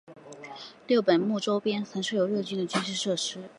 [0.87, 3.37] 六本木周边曾设有日军的军事设施。